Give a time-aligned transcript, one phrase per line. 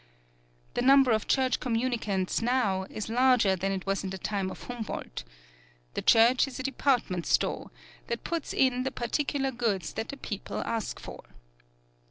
[0.73, 4.63] The number of Church communicants now is larger than it was in the time of
[4.63, 5.23] Humboldt.
[5.93, 7.69] The Church is a department store
[8.07, 11.23] that puts in the particular goods that the people ask for.